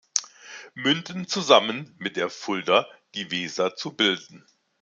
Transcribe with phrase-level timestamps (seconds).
[0.73, 4.43] Münden zusammen mit der Fulda die Weser zu bilden.